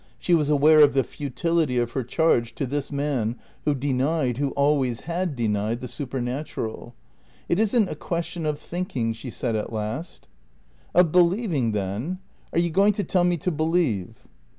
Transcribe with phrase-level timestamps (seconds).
[0.17, 4.49] She was aware of the futility of her charge to this man who denied, who
[4.53, 6.95] always had denied, the supernatural.
[7.47, 10.27] "It isn't a question of thinking," she said at last.
[10.95, 12.17] "Of believing, then?
[12.51, 14.25] Are you going to tell me to believe?"